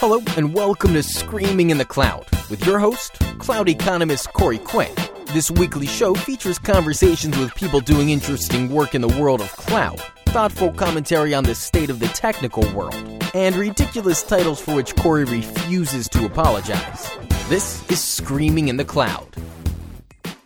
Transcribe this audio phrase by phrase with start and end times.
[0.00, 4.88] Hello, and welcome to Screaming in the Cloud with your host, cloud economist Corey Quinn.
[5.34, 10.00] This weekly show features conversations with people doing interesting work in the world of cloud,
[10.28, 12.94] thoughtful commentary on the state of the technical world,
[13.34, 17.10] and ridiculous titles for which Corey refuses to apologize.
[17.50, 19.36] This is Screaming in the Cloud.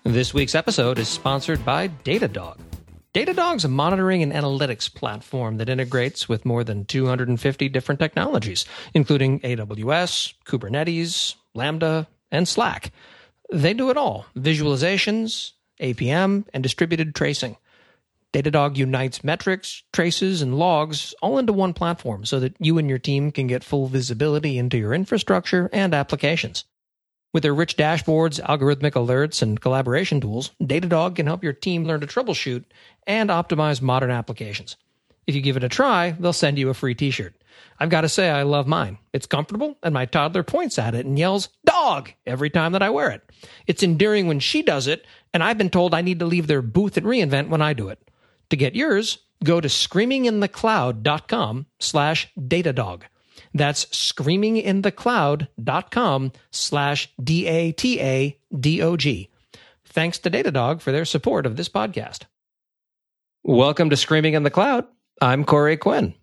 [0.02, 2.58] This week's episode is sponsored by Datadog.
[3.14, 9.38] Datadog's a monitoring and analytics platform that integrates with more than 250 different technologies, including
[9.40, 12.90] AWS, Kubernetes, Lambda, and Slack.
[13.52, 17.56] They do it all visualizations, APM, and distributed tracing.
[18.32, 22.98] Datadog unites metrics, traces, and logs all into one platform so that you and your
[22.98, 26.64] team can get full visibility into your infrastructure and applications.
[27.34, 32.00] With their rich dashboards, algorithmic alerts, and collaboration tools, Datadog can help your team learn
[32.00, 32.62] to troubleshoot
[33.08, 34.76] and optimize modern applications.
[35.26, 37.34] If you give it a try, they'll send you a free t shirt.
[37.80, 38.98] I've got to say, I love mine.
[39.12, 42.12] It's comfortable, and my toddler points at it and yells, Dog!
[42.24, 43.28] every time that I wear it.
[43.66, 46.62] It's endearing when she does it, and I've been told I need to leave their
[46.62, 47.98] booth at reInvent when I do it.
[48.50, 53.02] To get yours, go to screaminginthecloud.com slash datadog.
[53.54, 59.30] That's screaminginthecloud.com slash D-A-T-A-D-O-G.
[59.86, 62.22] Thanks to Datadog for their support of this podcast.
[63.44, 64.86] Welcome to Screaming in the Cloud.
[65.20, 66.14] I'm Corey Quinn.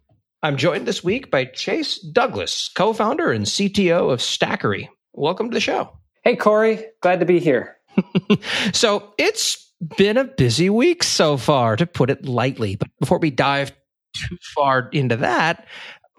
[0.43, 4.89] I'm joined this week by Chase Douglas, co-founder and CTO of Stackery.
[5.13, 5.95] Welcome to the show.
[6.23, 6.83] Hey, Corey.
[7.01, 7.77] Glad to be here.
[8.73, 12.75] so it's been a busy week so far, to put it lightly.
[12.75, 13.71] But before we dive
[14.15, 15.67] too far into that,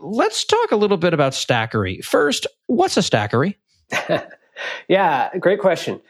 [0.03, 2.05] let's talk a little bit about Stackery.
[2.05, 3.55] First, what's a Stackery?
[4.89, 6.01] yeah, great question.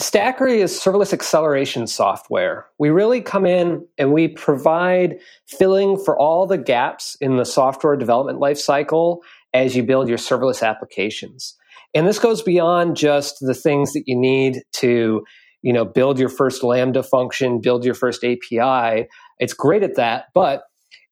[0.00, 2.66] Stackery is serverless acceleration software.
[2.78, 7.96] We really come in and we provide filling for all the gaps in the software
[7.96, 9.18] development lifecycle
[9.52, 11.56] as you build your serverless applications.
[11.94, 15.24] And this goes beyond just the things that you need to,
[15.62, 19.06] you know, build your first Lambda function, build your first API.
[19.38, 20.64] It's great at that, but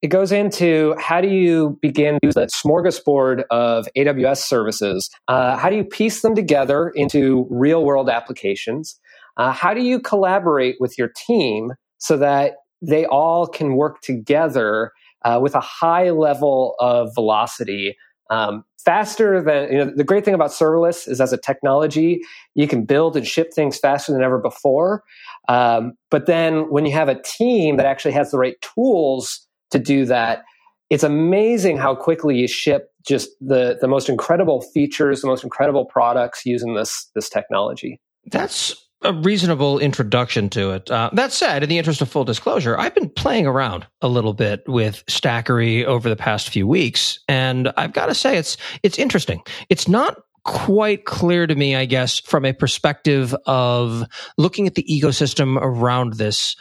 [0.02, 5.08] it goes into how do you begin to use that smorgasbord of AWS services?
[5.28, 8.98] Uh, how do you piece them together into real world applications?
[9.36, 14.90] Uh, how do you collaborate with your team so that they all can work together
[15.24, 17.96] uh, with a high level of velocity?
[18.28, 22.20] Um, faster than you know the great thing about serverless is as a technology
[22.54, 25.04] you can build and ship things faster than ever before
[25.48, 29.78] um, but then when you have a team that actually has the right tools to
[29.78, 30.42] do that.
[30.90, 35.84] It's amazing how quickly you ship just the, the most incredible features, the most incredible
[35.84, 38.00] products using this, this technology.
[38.26, 40.90] That's a reasonable introduction to it.
[40.90, 44.32] Uh, that said, in the interest of full disclosure, I've been playing around a little
[44.32, 48.98] bit with Stackery over the past few weeks, and I've got to say it's it's
[48.98, 49.42] interesting.
[49.68, 54.04] It's not quite clear to me, I guess, from a perspective of
[54.38, 56.56] looking at the ecosystem around this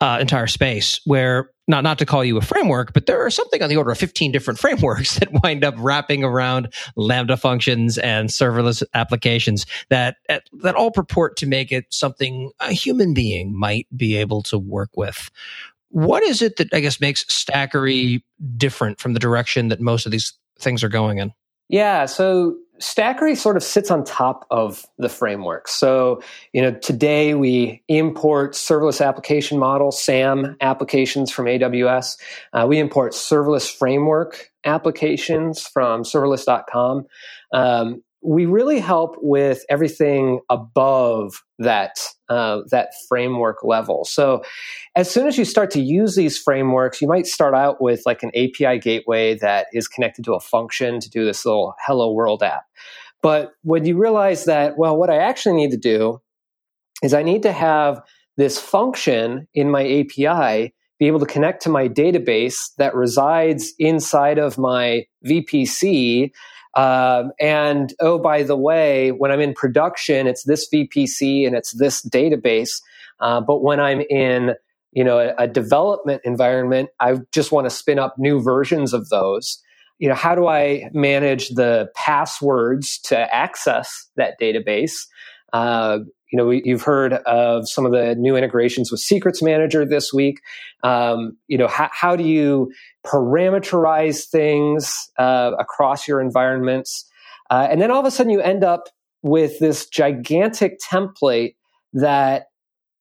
[0.00, 3.62] uh, entire space where not not to call you a framework, but there are something
[3.62, 8.30] on the order of 15 different frameworks that wind up wrapping around Lambda functions and
[8.30, 14.16] serverless applications that that all purport to make it something a human being might be
[14.16, 15.30] able to work with.
[15.90, 18.22] What is it that I guess makes Stackery
[18.56, 21.32] different from the direction that most of these things are going in?
[21.68, 25.68] Yeah, so Stackery sort of sits on top of the framework.
[25.68, 26.22] So,
[26.52, 32.16] you know, today we import serverless application model, SAM applications from AWS.
[32.52, 37.06] Uh, we import serverless framework applications from serverless.com.
[37.52, 41.98] Um, we really help with everything above that
[42.28, 44.04] uh, that framework level.
[44.04, 44.42] So,
[44.96, 48.22] as soon as you start to use these frameworks, you might start out with like
[48.22, 52.42] an API gateway that is connected to a function to do this little Hello World
[52.42, 52.64] app.
[53.22, 56.20] But when you realize that, well, what I actually need to do
[57.02, 58.02] is I need to have
[58.36, 64.38] this function in my API be able to connect to my database that resides inside
[64.38, 66.32] of my VPC
[66.74, 71.72] um, and oh, by the way, when I'm in production, it's this VPC and it's
[71.72, 72.82] this database.
[73.20, 74.54] Uh, but when I'm in
[74.92, 79.08] you know a, a development environment, I just want to spin up new versions of
[79.08, 79.62] those.
[79.98, 85.06] You know, how do I manage the passwords to access that database?
[85.52, 86.00] Uh,
[86.30, 90.12] you know, we, you've heard of some of the new integrations with Secrets Manager this
[90.12, 90.40] week.
[90.82, 92.70] Um, you know, how, how do you
[93.08, 97.08] parameterize things uh, across your environments?
[97.50, 98.88] Uh, and then all of a sudden you end up
[99.22, 101.54] with this gigantic template
[101.92, 102.46] that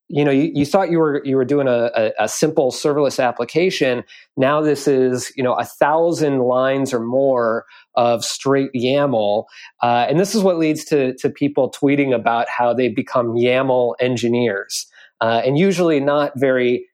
[0.09, 3.21] you know you, you thought you were you were doing a, a, a, simple serverless
[3.21, 4.03] application.
[4.37, 7.65] Now this is you know a thousand lines or more
[7.95, 9.45] of straight yaml.
[9.83, 13.95] Uh, and this is what leads to to people tweeting about how they become yaml
[13.99, 14.87] engineers.
[15.19, 16.87] Uh, and usually not very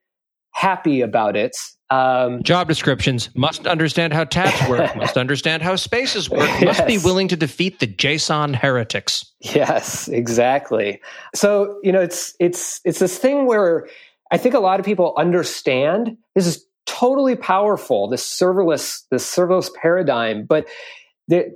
[0.51, 1.55] happy about it
[1.93, 6.63] um, Job descriptions must understand how tabs work, must understand how spaces work, yes.
[6.63, 9.25] must be willing to defeat the JSON heretics.
[9.39, 11.01] Yes, exactly.
[11.35, 13.87] So you know, it's it's it's this thing where
[14.31, 19.73] I think a lot of people understand this is totally powerful, this serverless this serverless
[19.73, 20.67] paradigm, but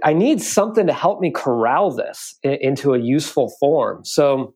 [0.04, 4.06] I need something to help me corral this into a useful form.
[4.06, 4.56] So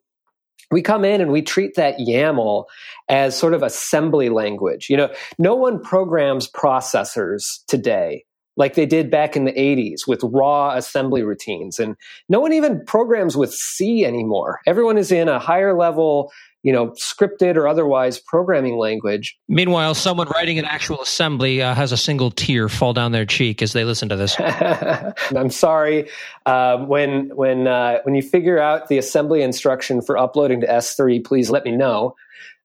[0.71, 2.65] we come in and we treat that YAML
[3.09, 4.89] as sort of assembly language.
[4.89, 8.25] You know, no one programs processors today
[8.57, 11.79] like they did back in the 80s with raw assembly routines.
[11.79, 11.95] And
[12.29, 14.59] no one even programs with C anymore.
[14.67, 16.31] Everyone is in a higher level
[16.63, 19.37] you know, scripted or otherwise programming language.
[19.47, 23.61] Meanwhile, someone writing an actual assembly uh, has a single tear fall down their cheek
[23.61, 24.35] as they listen to this.
[25.35, 26.09] I'm sorry.
[26.45, 31.23] Um, when when uh, when you figure out the assembly instruction for uploading to S3,
[31.25, 32.15] please let me know.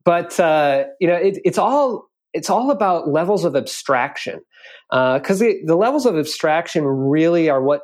[0.05, 4.41] But uh, you know, it, it's all it's all about levels of abstraction
[4.91, 7.83] because uh, the, the levels of abstraction really are what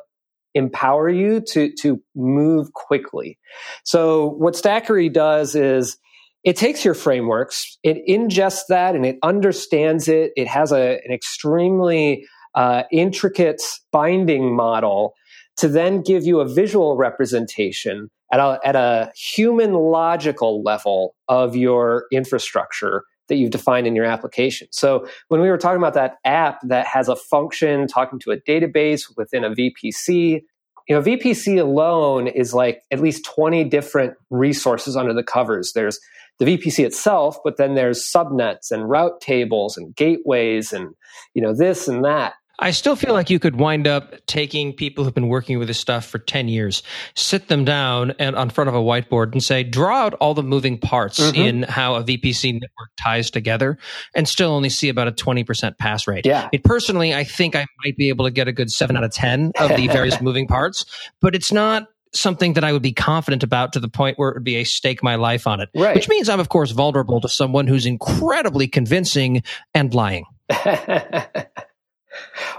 [0.53, 3.39] empower you to to move quickly.
[3.83, 5.97] So what Stackery does is
[6.43, 10.31] it takes your frameworks, it ingests that, and it understands it.
[10.35, 12.25] It has a, an extremely
[12.55, 13.61] uh, intricate
[13.91, 15.13] binding model
[15.57, 21.55] to then give you a visual representation at a, at a human logical level of
[21.55, 24.67] your infrastructure that you've defined in your application.
[24.71, 28.37] So when we were talking about that app that has a function talking to a
[28.37, 30.41] database within a VPC,
[30.89, 35.71] you know, VPC alone is like at least 20 different resources under the covers.
[35.73, 35.99] There's
[36.39, 40.95] the VPC itself, but then there's subnets and route tables and gateways and,
[41.33, 42.33] you know, this and that.
[42.59, 45.79] I still feel like you could wind up taking people who've been working with this
[45.79, 46.83] stuff for 10 years,
[47.15, 50.43] sit them down and on front of a whiteboard and say, draw out all the
[50.43, 51.35] moving parts mm-hmm.
[51.35, 53.79] in how a VPC network ties together
[54.15, 56.27] and still only see about a 20% pass rate.
[56.27, 56.49] Yeah.
[56.53, 59.11] It, personally, I think I might be able to get a good seven out of
[59.11, 60.85] 10 of the various moving parts,
[61.21, 64.35] but it's not something that I would be confident about to the point where it
[64.35, 65.69] would be a stake my life on it.
[65.75, 65.95] Right.
[65.95, 69.43] Which means I'm, of course, vulnerable to someone who's incredibly convincing
[69.73, 70.25] and lying.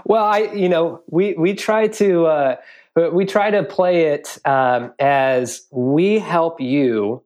[0.05, 2.55] well, I you know we we try to uh,
[3.11, 7.23] we try to play it um, as we help you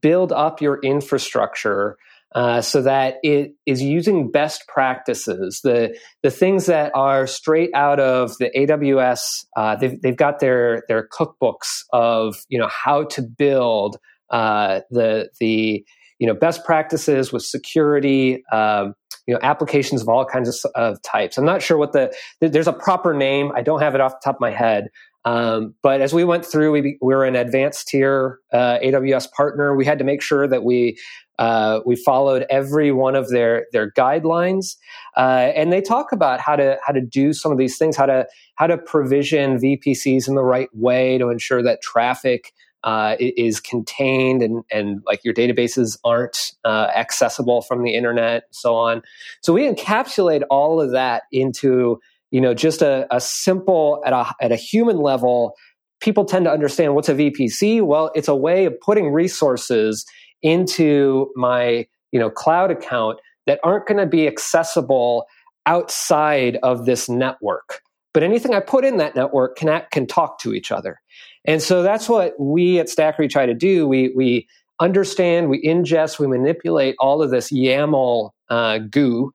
[0.00, 1.96] build up your infrastructure
[2.34, 8.00] uh, so that it is using best practices, the the things that are straight out
[8.00, 9.44] of the AWS.
[9.56, 13.98] Uh, they've they've got their their cookbooks of you know how to build
[14.30, 15.84] uh, the the
[16.18, 18.42] you know best practices with security.
[18.52, 18.94] Um,
[19.26, 21.38] you know applications of all kinds of, of types.
[21.38, 23.52] I'm not sure what the there's a proper name.
[23.54, 24.88] I don't have it off the top of my head.
[25.24, 29.76] Um, but as we went through, we, we were an advanced tier uh, AWS partner.
[29.76, 30.98] We had to make sure that we
[31.38, 34.76] uh, we followed every one of their their guidelines,
[35.16, 38.06] uh, and they talk about how to how to do some of these things, how
[38.06, 38.26] to
[38.56, 42.52] how to provision VPCs in the right way to ensure that traffic
[42.84, 48.74] uh, is contained and, and like your databases aren't uh, accessible from the internet, so
[48.74, 49.02] on.
[49.40, 52.00] So we encapsulate all of that into
[52.32, 55.54] you know just a, a simple at a at a human level.
[56.00, 57.80] People tend to understand what's a VPC.
[57.80, 60.04] Well, it's a way of putting resources
[60.42, 65.26] into my you know cloud account that aren't going to be accessible
[65.66, 67.80] outside of this network.
[68.12, 71.00] But anything I put in that network can can talk to each other.
[71.44, 73.88] And so that's what we at Stackery try to do.
[73.88, 74.46] We, we
[74.80, 79.32] understand, we ingest, we manipulate all of this YAML uh, goo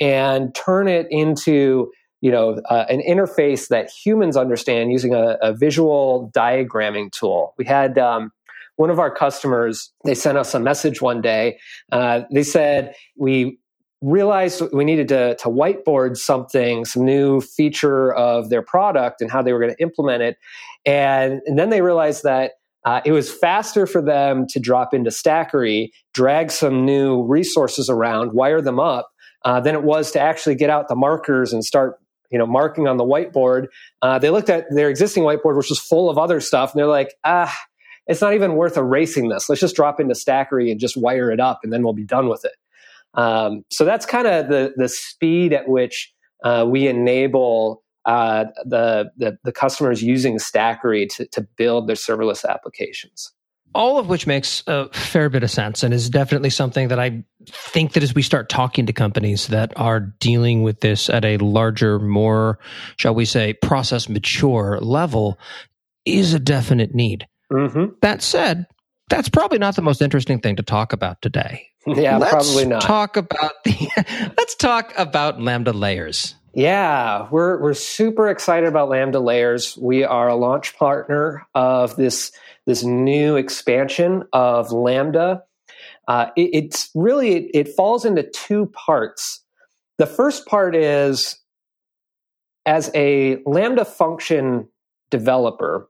[0.00, 1.90] and turn it into
[2.20, 7.54] you know uh, an interface that humans understand using a, a visual diagramming tool.
[7.58, 8.32] We had um,
[8.76, 9.92] one of our customers.
[10.04, 11.58] They sent us a message one day.
[11.92, 13.58] Uh, they said we
[14.02, 19.42] realized we needed to, to whiteboard something, some new feature of their product and how
[19.42, 20.38] they were going to implement it.
[20.86, 22.52] And, and then they realized that
[22.86, 28.32] uh, it was faster for them to drop into Stackery, drag some new resources around,
[28.32, 29.10] wire them up,
[29.44, 31.99] uh, than it was to actually get out the markers and start
[32.30, 33.66] you know marking on the whiteboard.
[34.02, 36.86] Uh, they looked at their existing whiteboard, which was full of other stuff, and they're
[36.86, 37.56] like, ah,
[38.06, 39.48] it's not even worth erasing this.
[39.48, 42.28] Let's just drop into Stackery and just wire it up, and then we'll be done
[42.28, 42.54] with it.
[43.14, 46.12] Um, so that's kind of the the speed at which
[46.44, 52.48] uh, we enable uh, the, the, the customers using Stackery to to build their serverless
[52.48, 53.32] applications.
[53.74, 57.24] All of which makes a fair bit of sense and is definitely something that I
[57.46, 61.36] think that as we start talking to companies that are dealing with this at a
[61.38, 62.58] larger, more,
[62.96, 65.38] shall we say, process mature level,
[66.04, 67.26] is a definite need.
[67.52, 67.94] Mm-hmm.
[68.02, 68.66] That said,
[69.08, 71.66] that's probably not the most interesting thing to talk about today.
[71.86, 72.82] Yeah, let's probably not.
[72.82, 73.88] Talk about the
[74.36, 76.34] let's talk about Lambda layers.
[76.52, 79.76] Yeah, we're we're super excited about Lambda layers.
[79.76, 82.32] We are a launch partner of this
[82.66, 85.44] this new expansion of Lambda.
[86.08, 89.44] Uh, it, it's really it, it falls into two parts.
[89.98, 91.38] The first part is
[92.66, 94.66] as a Lambda function
[95.12, 95.88] developer,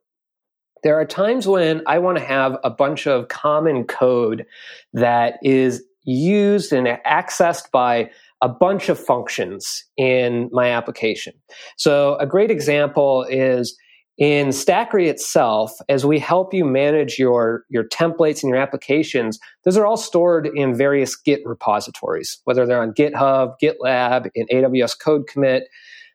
[0.83, 4.45] there are times when I want to have a bunch of common code
[4.93, 8.11] that is used and accessed by
[8.43, 11.35] a bunch of functions in my application.
[11.77, 13.77] So a great example is
[14.21, 19.79] in Stackery itself, as we help you manage your, your templates and your applications, those
[19.79, 25.27] are all stored in various Git repositories, whether they're on GitHub, GitLab, in AWS Code
[25.27, 25.69] Commit.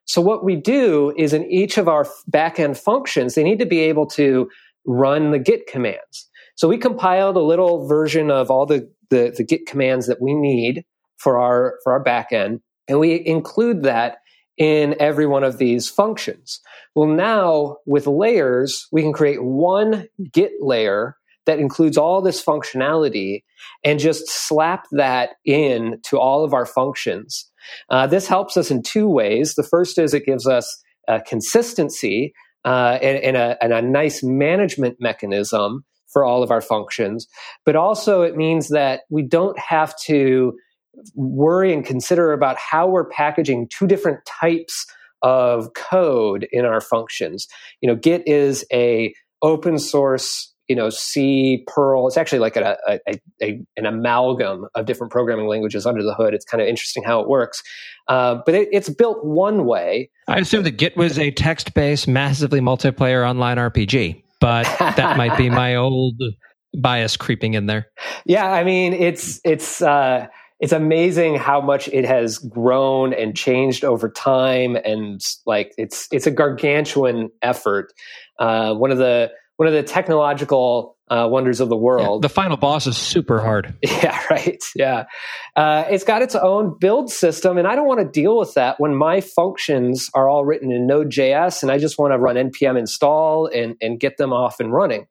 [0.05, 3.79] So what we do is in each of our backend functions, they need to be
[3.79, 4.49] able to
[4.85, 6.29] run the Git commands.
[6.53, 10.35] So we compiled a little version of all the, the, the Git commands that we
[10.35, 10.85] need
[11.17, 14.17] for our for our backend, and we include that
[14.57, 16.61] in every one of these functions.
[16.95, 23.43] Well, now with layers, we can create one Git layer that includes all this functionality
[23.83, 27.49] and just slap that in to all of our functions.
[27.89, 29.55] Uh, this helps us in two ways.
[29.55, 34.23] The first is it gives us uh, consistency uh, and, and, a, and a nice
[34.23, 37.27] management mechanism for all of our functions.
[37.65, 40.53] But also, it means that we don't have to
[41.13, 44.85] worry and consider about how we're packaging two different types
[45.21, 47.47] of code in our functions.
[47.81, 52.07] You know, Git is a open source you know c perl.
[52.07, 52.99] It's actually like a, a,
[53.41, 56.33] a, an amalgam of different programming languages under the hood.
[56.33, 57.61] It's kind of interesting how it works.
[58.07, 60.09] Uh, but it, it's built one way.
[60.27, 65.49] I assume that git was a text-based massively multiplayer online rpg but that might be
[65.49, 66.21] my old
[66.77, 67.87] bias creeping in there.
[68.25, 70.27] Yeah i mean it's it's uh,
[70.59, 76.27] it's amazing how much it has grown and changed over time and like it's it's
[76.27, 77.91] a gargantuan effort
[78.39, 82.23] uh, one of the one of the technological uh, wonders of the world.
[82.23, 83.73] Yeah, the final boss is super hard.
[83.85, 84.63] Yeah, right.
[84.75, 85.05] Yeah.
[85.55, 88.79] Uh, it's got its own build system, and I don't want to deal with that
[88.79, 92.77] when my functions are all written in Node.js and I just want to run npm
[92.77, 95.07] install and, and get them off and running.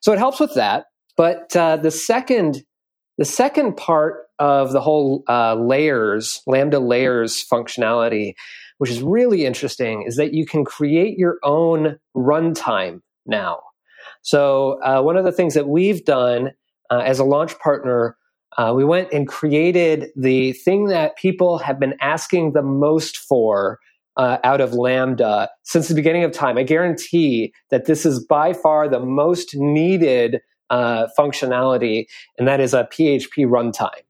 [0.00, 0.86] So it helps with that.
[1.16, 2.62] But uh, the second
[3.18, 8.34] the second part of the whole uh, layers, Lambda layers functionality,
[8.78, 13.60] which is really interesting, is that you can create your own runtime now.
[14.22, 16.50] So uh, one of the things that we've done
[16.90, 18.16] uh, as a launch partner,
[18.58, 23.78] uh, we went and created the thing that people have been asking the most for
[24.16, 26.56] uh, out of Lambda since the beginning of time.
[26.56, 32.06] I guarantee that this is by far the most needed uh, functionality,
[32.38, 34.02] and that is a PHP runtime.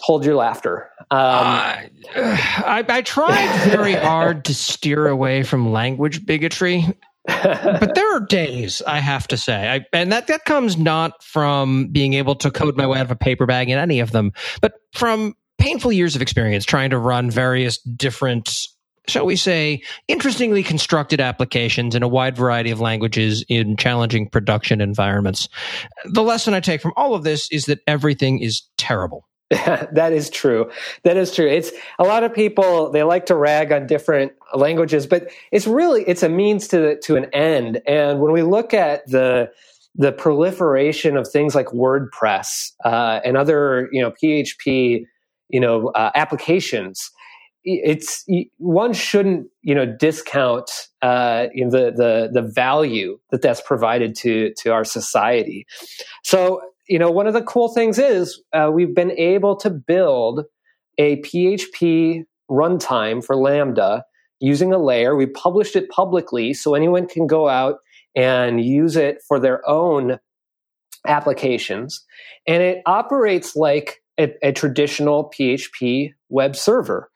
[0.00, 0.90] Hold your laughter.
[1.10, 1.76] Um, uh,
[2.16, 6.86] I, I tried very hard to steer away from language bigotry
[7.26, 11.88] but there are days I have to say, I, and that that comes not from
[11.88, 14.32] being able to code my way out of a paper bag in any of them,
[14.62, 18.50] but from painful years of experience trying to run various different
[19.08, 24.80] shall we say, interestingly constructed applications in a wide variety of languages in challenging production
[24.80, 25.48] environments.
[26.04, 29.26] The lesson I take from all of this is that everything is terrible.
[29.50, 30.70] that is true.
[31.02, 31.48] That is true.
[31.48, 36.04] It's a lot of people they like to rag on different languages, but it's really
[36.04, 37.82] it's a means to to an end.
[37.84, 39.50] And when we look at the
[39.96, 45.04] the proliferation of things like WordPress uh, and other you know PHP
[45.48, 47.10] you know uh, applications,
[47.64, 48.24] it's
[48.58, 50.70] one shouldn't you know discount
[51.02, 55.66] uh, know, the the the value that that's provided to to our society.
[56.24, 60.44] So you know, one of the cool things is uh, we've been able to build
[60.98, 64.04] a PHP runtime for Lambda
[64.40, 65.14] using a layer.
[65.14, 67.76] We published it publicly so anyone can go out
[68.16, 70.18] and use it for their own
[71.06, 72.04] applications.
[72.46, 77.09] And it operates like a, a traditional PHP web server.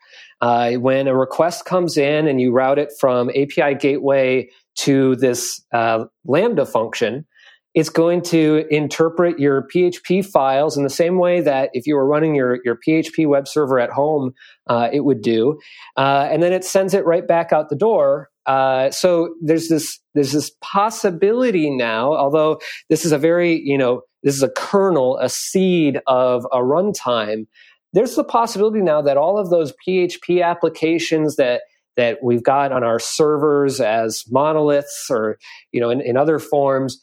[0.44, 4.46] Uh, when a request comes in and you route it from API gateway
[4.76, 7.24] to this uh, Lambda function,
[7.72, 12.06] it's going to interpret your PHP files in the same way that if you were
[12.06, 14.34] running your, your PHP web server at home,
[14.66, 15.58] uh, it would do.
[15.96, 20.00] Uh, and then it sends it right back out the door uh, so there's this
[20.14, 22.60] there's this possibility now, although
[22.90, 27.46] this is a very you know this is a kernel, a seed of a runtime.
[27.94, 31.62] There's the possibility now that all of those PHP applications that
[31.96, 35.38] that we've got on our servers as monoliths or
[35.70, 37.00] you know in, in other forms,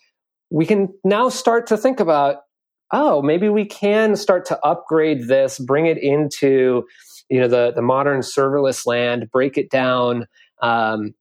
[0.49, 2.37] we can now start to think about
[2.91, 6.83] oh maybe we can start to upgrade this, bring it into
[7.29, 10.27] you know the the modern serverless land, break it down.
[10.61, 11.13] Um,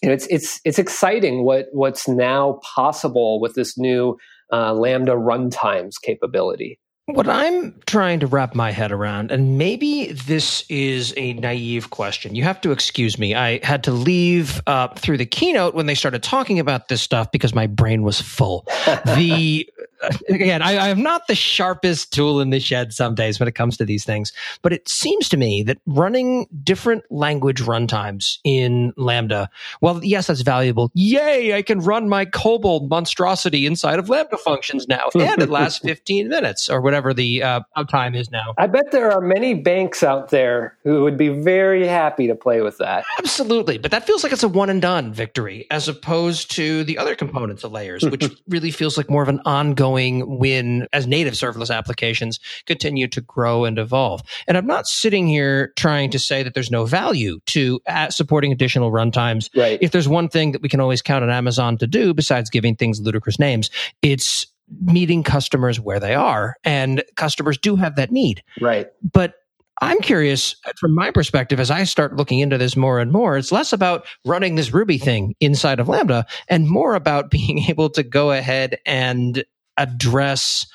[0.00, 4.16] it's it's it's exciting what what's now possible with this new
[4.52, 6.78] uh, Lambda runtimes capability.
[7.06, 12.36] What I'm trying to wrap my head around, and maybe this is a naive question.
[12.36, 13.34] You have to excuse me.
[13.34, 17.32] I had to leave uh, through the keynote when they started talking about this stuff
[17.32, 18.64] because my brain was full.
[19.16, 19.68] the
[20.28, 23.54] again, I, I am not the sharpest tool in the shed some days when it
[23.54, 24.32] comes to these things,
[24.62, 29.48] but it seems to me that running different language runtimes in Lambda,
[29.80, 30.90] well, yes, that's valuable.
[30.94, 35.78] Yay, I can run my COBOL monstrosity inside of Lambda functions now, and it lasts
[35.80, 38.54] 15 minutes or whatever the uh, uptime is now.
[38.58, 42.60] I bet there are many banks out there who would be very happy to play
[42.60, 43.04] with that.
[43.18, 46.98] Absolutely, but that feels like it's a one and done victory as opposed to the
[46.98, 51.06] other components of layers, which really feels like more of an ongoing ongoing when as
[51.06, 54.22] native serverless applications continue to grow and evolve.
[54.46, 58.52] And I'm not sitting here trying to say that there's no value to uh, supporting
[58.52, 59.48] additional runtimes.
[59.56, 59.78] Right.
[59.80, 62.76] If there's one thing that we can always count on Amazon to do besides giving
[62.76, 63.70] things ludicrous names,
[64.02, 64.46] it's
[64.80, 66.56] meeting customers where they are.
[66.64, 68.42] And customers do have that need.
[68.60, 68.88] Right.
[69.02, 69.34] But
[69.82, 73.50] I'm curious from my perspective as I start looking into this more and more, it's
[73.50, 78.04] less about running this Ruby thing inside of Lambda and more about being able to
[78.04, 79.44] go ahead and
[79.82, 80.66] address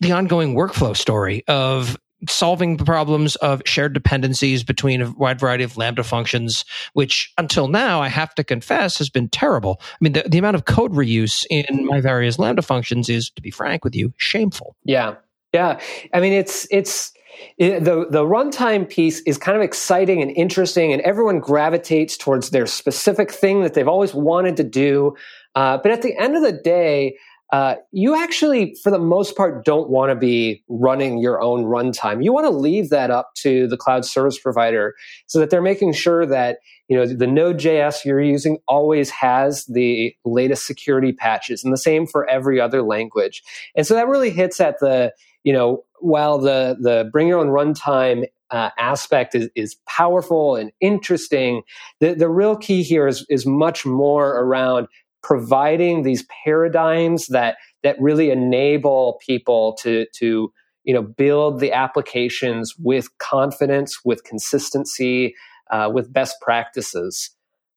[0.00, 1.96] the ongoing workflow story of
[2.28, 7.66] solving the problems of shared dependencies between a wide variety of Lambda functions, which until
[7.66, 9.80] now, I have to confess, has been terrible.
[9.80, 13.42] I mean, the, the amount of code reuse in my various Lambda functions is, to
[13.42, 14.76] be frank with you, shameful.
[14.84, 15.16] Yeah.
[15.52, 15.80] Yeah.
[16.14, 17.12] I mean, it's, it's,
[17.58, 22.50] it, the the runtime piece is kind of exciting and interesting, and everyone gravitates towards
[22.50, 25.16] their specific thing that they've always wanted to do.
[25.54, 27.16] Uh, but at the end of the day,
[27.52, 32.24] uh, you actually, for the most part, don't want to be running your own runtime.
[32.24, 34.94] You want to leave that up to the cloud service provider
[35.26, 40.16] so that they're making sure that you know the Node.js you're using always has the
[40.24, 43.42] latest security patches, and the same for every other language.
[43.76, 45.12] And so that really hits at the
[45.44, 50.70] you know while the the bring your own runtime uh, aspect is, is powerful and
[50.80, 51.62] interesting.
[52.00, 54.88] The, the real key here is, is much more around
[55.22, 60.52] providing these paradigms that that really enable people to to
[60.84, 65.34] you know build the applications with confidence with consistency
[65.70, 67.30] uh, with best practices.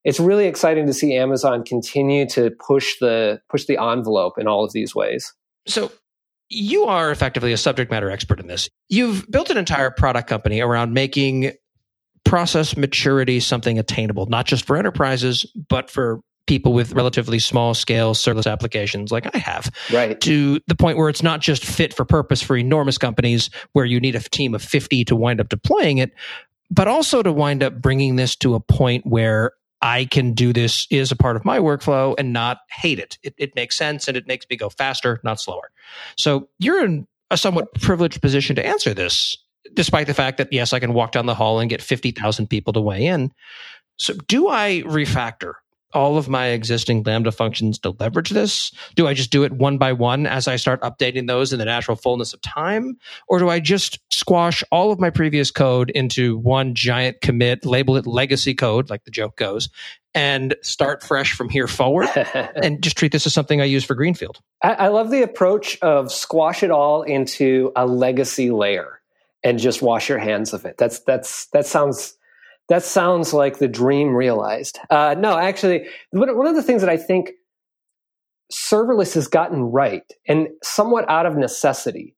[0.04, 4.64] It's really exciting to see amazon continue to push the push the envelope in all
[4.64, 5.32] of these ways.
[5.66, 5.90] So
[6.48, 8.68] you are effectively a subject matter expert in this.
[8.88, 11.52] You've built an entire product company around making
[12.26, 18.14] process maturity something attainable not just for enterprises but for people with relatively small scale
[18.14, 19.70] serverless applications like I have.
[19.92, 20.20] Right.
[20.22, 24.00] To the point where it's not just fit for purpose for enormous companies where you
[24.00, 26.12] need a team of 50 to wind up deploying it,
[26.70, 30.86] but also to wind up bringing this to a point where I can do this
[30.90, 33.18] is a part of my workflow and not hate it.
[33.22, 35.70] It, it makes sense and it makes me go faster, not slower.
[36.16, 39.36] So you're in a somewhat privileged position to answer this,
[39.74, 42.72] despite the fact that, yes, I can walk down the hall and get 50,000 people
[42.72, 43.32] to weigh in.
[43.98, 45.54] So do I refactor
[45.96, 48.70] all of my existing Lambda functions to leverage this?
[48.94, 51.64] Do I just do it one by one as I start updating those in the
[51.64, 52.98] natural fullness of time?
[53.28, 57.96] Or do I just squash all of my previous code into one giant commit, label
[57.96, 59.70] it legacy code, like the joke goes,
[60.14, 63.94] and start fresh from here forward and just treat this as something I use for
[63.94, 64.40] Greenfield?
[64.62, 69.00] I, I love the approach of squash it all into a legacy layer
[69.42, 70.76] and just wash your hands of it.
[70.76, 72.16] That's that's that sounds
[72.68, 74.78] that sounds like the dream realized.
[74.90, 77.32] Uh, no, actually, one of the things that I think
[78.52, 82.14] serverless has gotten right and somewhat out of necessity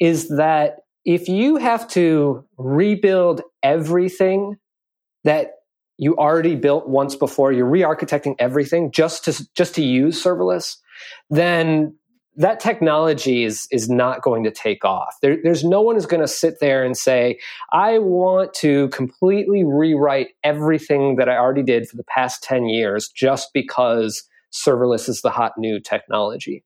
[0.00, 4.56] is that if you have to rebuild everything
[5.24, 5.52] that
[5.96, 10.76] you already built once before, you're re-architecting everything just to just to use serverless,
[11.30, 11.97] then
[12.38, 15.16] that technology is is not going to take off.
[15.20, 17.38] There, there's no one who's going to sit there and say,
[17.72, 23.08] "I want to completely rewrite everything that I already did for the past ten years
[23.08, 24.22] just because
[24.52, 26.64] serverless is the hot new technology."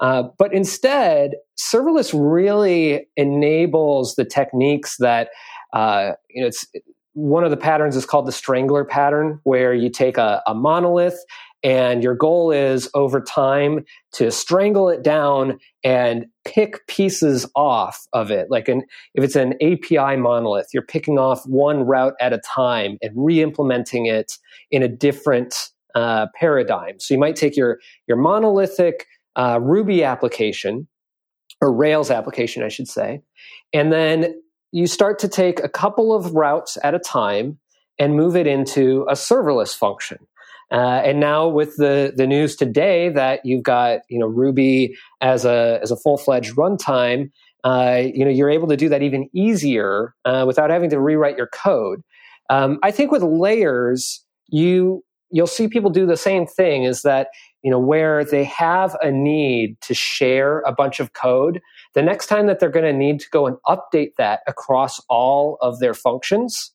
[0.00, 5.28] Uh, but instead, serverless really enables the techniques that
[5.74, 6.66] uh, you know it's
[7.14, 11.22] one of the patterns is called the strangler pattern, where you take a, a monolith
[11.62, 18.30] and your goal is over time to strangle it down and pick pieces off of
[18.30, 18.48] it.
[18.50, 18.82] Like an,
[19.14, 24.06] if it's an API monolith, you're picking off one route at a time and re-implementing
[24.06, 24.32] it
[24.70, 25.54] in a different
[25.94, 26.98] uh, paradigm.
[26.98, 30.88] So you might take your, your monolithic uh, Ruby application
[31.60, 33.20] or Rails application, I should say,
[33.72, 34.34] and then
[34.72, 37.58] you start to take a couple of routes at a time
[37.98, 40.18] and move it into a serverless function.
[40.70, 45.44] Uh, and now with the the news today that you've got you know Ruby as
[45.44, 47.30] a as a full fledged runtime,
[47.64, 51.36] uh, you know you're able to do that even easier uh, without having to rewrite
[51.36, 52.02] your code.
[52.50, 56.84] Um, I think with layers, you you'll see people do the same thing.
[56.84, 57.28] Is that
[57.62, 61.60] you know where they have a need to share a bunch of code,
[61.94, 65.58] the next time that they're going to need to go and update that across all
[65.60, 66.72] of their functions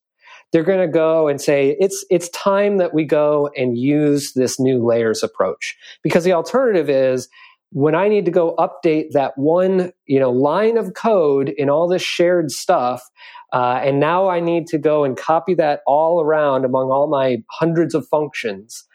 [0.51, 4.59] they're going to go and say it's it's time that we go and use this
[4.59, 7.27] new layers approach because the alternative is
[7.71, 11.87] when I need to go update that one you know line of code in all
[11.87, 13.01] this shared stuff,
[13.53, 17.37] uh, and now I need to go and copy that all around among all my
[17.51, 18.85] hundreds of functions.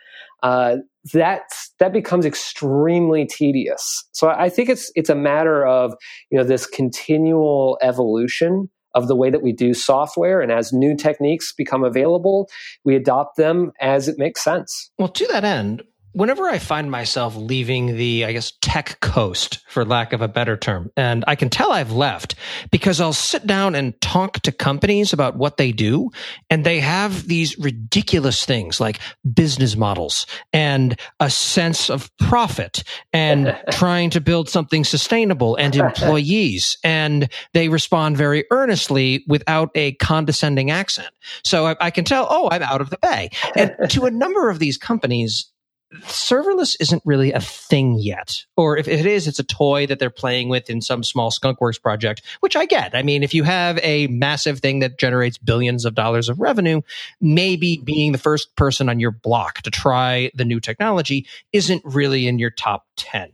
[0.43, 0.79] Uh,
[1.13, 1.43] that
[1.79, 4.05] that becomes extremely tedious.
[4.13, 5.95] So I think it's it's a matter of
[6.31, 10.41] you know this continual evolution of the way that we do software.
[10.41, 12.49] And as new techniques become available,
[12.85, 14.91] we adopt them as it makes sense.
[14.99, 19.85] Well, to that end, whenever I find myself leaving the, I guess, tech coast, for
[19.85, 22.35] lack of a better term, and I can tell I've left
[22.71, 26.11] because I'll sit down and talk to companies about what they do,
[26.51, 29.01] and they have these ridiculous things like
[29.35, 36.77] business models and a sense of profit and trying to build something sustainable and employees.
[36.85, 41.09] And they respond very earnestly without a condescending accent.
[41.45, 43.31] So I, I can tell, oh, I'm out of the bay.
[43.57, 45.52] And to a number of these companies,
[46.01, 48.45] serverless isn't really a thing yet.
[48.57, 51.81] Or if it is, it's a toy that they're playing with in some small skunkworks
[51.81, 52.95] project, which I get.
[52.95, 56.81] I mean, if you have a massive thing that generates billions of dollars of revenue,
[57.21, 62.27] maybe being the first person on your block to try the new technology isn't really
[62.27, 63.33] in your top 10.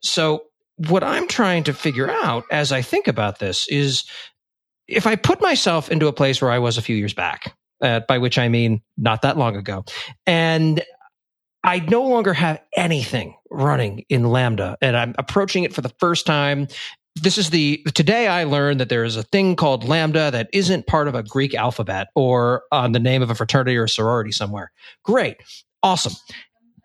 [0.00, 0.44] So
[0.76, 4.04] what I'm trying to figure out as I think about this is
[4.86, 8.00] if I put myself into a place where I was a few years back, uh,
[8.00, 9.84] by which I mean not that long ago,
[10.26, 10.82] and
[11.68, 16.24] I no longer have anything running in Lambda and I'm approaching it for the first
[16.24, 16.66] time.
[17.14, 20.86] This is the today I learned that there is a thing called Lambda that isn't
[20.86, 24.72] part of a Greek alphabet or on the name of a fraternity or sorority somewhere.
[25.02, 25.36] Great.
[25.82, 26.14] Awesome.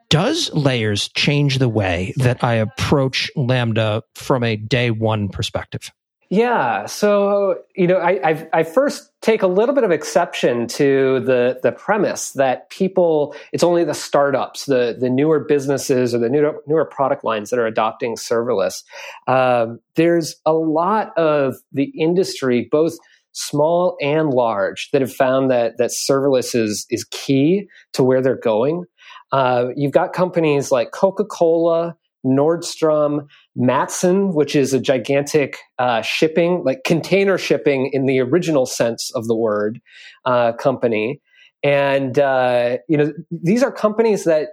[0.10, 5.94] Does layers change the way that I approach Lambda from a day one perspective?
[6.34, 6.88] Yeah.
[6.88, 11.60] So, you know, I, I, I, first take a little bit of exception to the,
[11.62, 16.60] the premise that people, it's only the startups, the, the newer businesses or the newer,
[16.66, 18.84] newer product lines that are adopting serverless.
[19.28, 22.98] Um, there's a lot of the industry, both
[23.34, 28.36] small and large, that have found that, that serverless is, is key to where they're
[28.36, 28.86] going.
[29.32, 36.64] Uh, you've got companies like Coca Cola, Nordstrom, Matson, which is a gigantic uh, shipping,
[36.64, 39.82] like container shipping in the original sense of the word,
[40.26, 41.22] uh, company.
[41.64, 44.50] And, uh, you know, these are companies that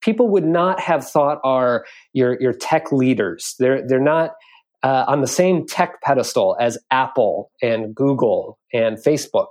[0.00, 3.54] people would not have thought are your, your tech leaders.
[3.58, 4.32] They're, they're not
[4.82, 9.48] uh, on the same tech pedestal as Apple and Google and Facebook.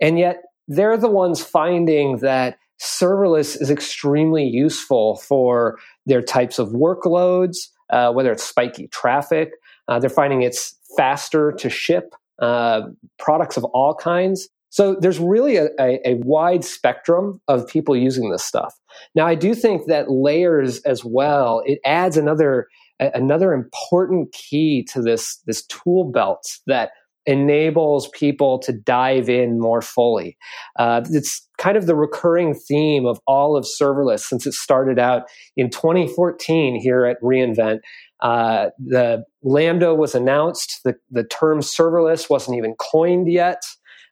[0.00, 6.68] And yet they're the ones finding that serverless is extremely useful for their types of
[6.70, 9.52] workloads, uh, whether it's spiky traffic.
[9.88, 12.82] Uh, they're finding it's faster to ship uh,
[13.18, 14.48] products of all kinds.
[14.70, 18.78] So there's really a, a, a, wide spectrum of people using this stuff.
[19.16, 22.68] Now, I do think that layers as well, it adds another
[23.00, 26.90] another important key to this this tool belt that
[27.30, 30.36] enables people to dive in more fully.
[30.76, 35.22] Uh, it's kind of the recurring theme of all of serverless since it started out
[35.56, 37.78] in 2014 here at reInvent.
[38.20, 40.80] Uh, the Lambda was announced.
[40.84, 43.62] The, the term serverless wasn't even coined yet.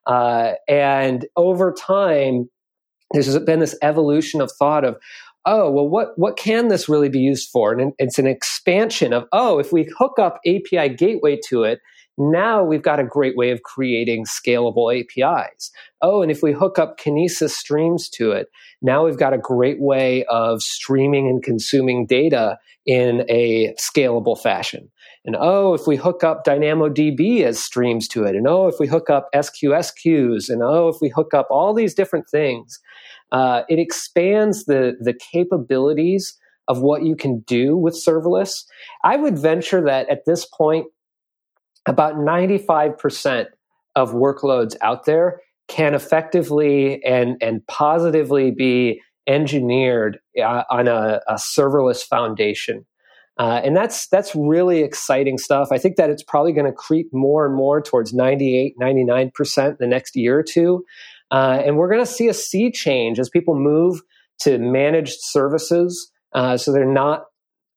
[0.06, 2.48] Uh, and over time,
[3.12, 4.96] there's been this evolution of thought of,
[5.44, 7.72] oh, well, what, what can this really be used for?
[7.72, 11.80] And it's an expansion of, oh, if we hook up API gateway to it,
[12.18, 15.70] now we've got a great way of creating scalable APIs.
[16.02, 18.48] Oh, and if we hook up Kinesis streams to it,
[18.82, 24.90] now we've got a great way of streaming and consuming data in a scalable fashion.
[25.24, 28.86] And oh, if we hook up DynamoDB as streams to it, and oh, if we
[28.86, 32.80] hook up SQS queues, and oh, if we hook up all these different things,
[33.30, 38.64] uh, it expands the the capabilities of what you can do with serverless.
[39.04, 40.86] I would venture that at this point,
[41.88, 43.46] about 95%
[43.96, 51.34] of workloads out there can effectively and, and positively be engineered uh, on a, a,
[51.34, 52.86] serverless foundation.
[53.38, 55.68] Uh, and that's that's really exciting stuff.
[55.70, 59.86] I think that it's probably going to creep more and more towards 98, 99% the
[59.86, 60.84] next year or two.
[61.30, 64.00] Uh, and we're going to see a sea change as people move
[64.40, 66.10] to managed services.
[66.32, 67.26] Uh, so they're not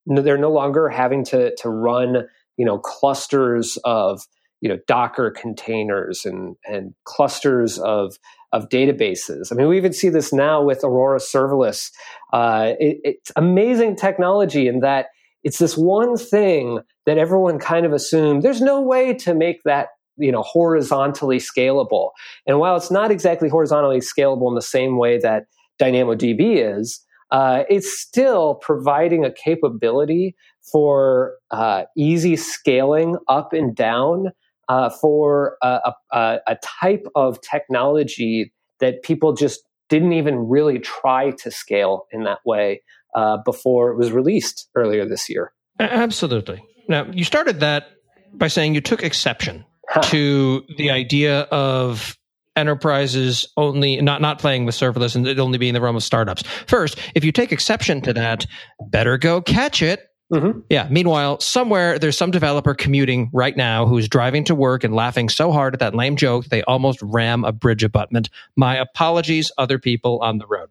[0.07, 2.27] they're no longer having to to run
[2.61, 4.21] you know clusters of
[4.61, 8.17] you know Docker containers and and clusters of
[8.53, 9.51] of databases.
[9.51, 11.89] I mean, we even see this now with Aurora Serverless.
[12.31, 15.07] Uh, it, it's amazing technology in that
[15.43, 19.87] it's this one thing that everyone kind of assumed there's no way to make that
[20.17, 22.11] you know horizontally scalable.
[22.45, 25.45] And while it's not exactly horizontally scalable in the same way that
[25.81, 30.35] DynamoDB is, uh, it's still providing a capability
[30.71, 34.31] for uh, easy scaling up and down
[34.69, 41.31] uh, for a, a, a, type of technology that people just didn't even really try
[41.31, 42.81] to scale in that way
[43.15, 45.51] uh, before it was released earlier this year.
[45.79, 46.63] Absolutely.
[46.87, 47.87] Now, you started that
[48.33, 50.01] by saying you took exception huh.
[50.03, 52.17] to the idea of
[52.55, 56.43] enterprises only not not playing with serverless and it only being the realm of startups.
[56.67, 58.45] First, if you take exception to that,
[58.89, 60.59] better go catch it Mm-hmm.
[60.69, 60.87] Yeah.
[60.89, 65.51] Meanwhile, somewhere there's some developer commuting right now who's driving to work and laughing so
[65.51, 68.29] hard at that lame joke they almost ram a bridge abutment.
[68.55, 70.69] My apologies, other people on the road.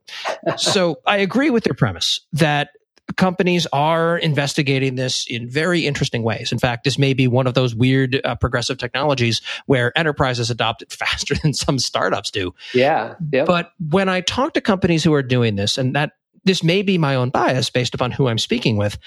[0.56, 2.70] so I agree with your premise that
[3.16, 6.52] companies are investigating this in very interesting ways.
[6.52, 10.82] In fact, this may be one of those weird uh, progressive technologies where enterprises adopt
[10.82, 12.54] it faster than some startups do.
[12.74, 13.14] Yeah.
[13.32, 13.46] Yep.
[13.46, 16.12] But when I talk to companies who are doing this, and that
[16.44, 18.98] this may be my own bias based upon who I'm speaking with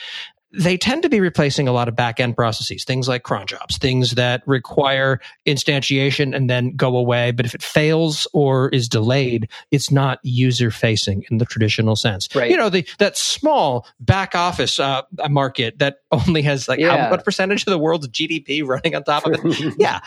[0.54, 3.78] they tend to be replacing a lot of back end processes, things like cron jobs,
[3.78, 7.32] things that require instantiation and then go away.
[7.32, 12.28] But if it fails or is delayed, it's not user facing in the traditional sense.
[12.36, 12.52] Right.
[12.52, 17.06] You know, the, that small back office uh, market that only has like yeah.
[17.06, 19.76] how, what percentage of the world's GDP running on top of it?
[19.80, 20.02] yeah.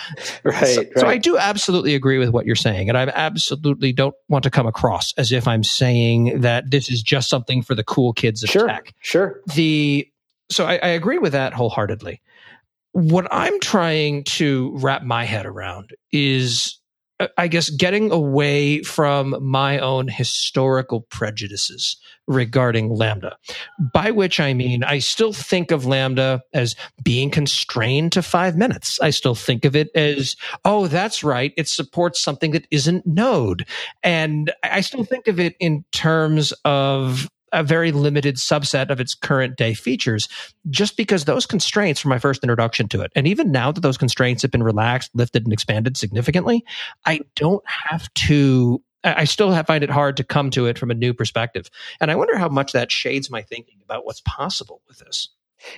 [0.45, 0.91] right, so, right.
[0.97, 2.89] So I do absolutely agree with what you're saying.
[2.89, 7.03] And I absolutely don't want to come across as if I'm saying that this is
[7.03, 8.95] just something for the cool kids of sure, tech.
[9.01, 9.41] Sure.
[9.55, 10.09] The
[10.51, 12.21] so I, I agree with that wholeheartedly.
[12.93, 16.79] What I'm trying to wrap my head around is
[17.19, 23.37] uh, I guess getting away from my own historical prejudices regarding Lambda,
[23.93, 28.99] by which I mean I still think of Lambda as being constrained to five minutes.
[29.01, 31.53] I still think of it as, oh, that's right.
[31.57, 33.67] It supports something that isn't Node.
[34.03, 39.15] And I still think of it in terms of a very limited subset of its
[39.15, 40.29] current day features
[40.69, 43.11] just because those constraints were my first introduction to it.
[43.17, 46.65] And even now that those constraints have been relaxed, lifted, and expanded significantly,
[47.07, 50.91] I don't have to I still have, find it hard to come to it from
[50.91, 51.71] a new perspective.
[52.01, 55.29] And I wonder how much that shades my thinking about what's possible with this.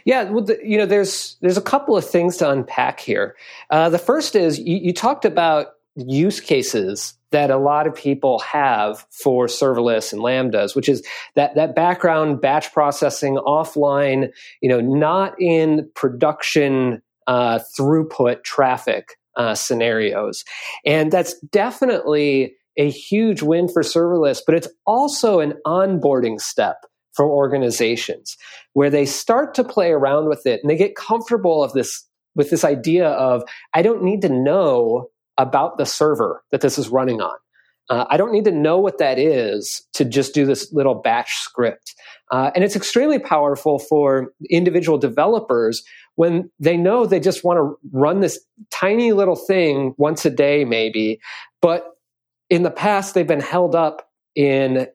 [0.07, 3.37] Yeah, well, the, you know, there's there's a couple of things to unpack here.
[3.71, 8.39] Uh, the first is you, you talked about use cases that a lot of people
[8.41, 14.81] have for serverless and lambdas which is that that background batch processing offline you know
[14.81, 20.45] not in production uh, throughput traffic uh, scenarios.
[20.85, 27.27] And that's definitely a huge win for serverless but it's also an onboarding step for
[27.27, 28.37] organizations
[28.75, 32.05] where they start to play around with it and they get comfortable of this
[32.37, 33.43] with this idea of
[33.75, 37.37] i don't need to know about the server that this is running on.
[37.89, 41.33] Uh, I don't need to know what that is to just do this little batch
[41.37, 41.95] script.
[42.31, 45.83] Uh, and it's extremely powerful for individual developers
[46.17, 48.39] when they know they just want to run this
[48.71, 51.19] tiny little thing once a day, maybe.
[51.63, 51.87] But
[52.51, 54.87] in the past, they've been held up in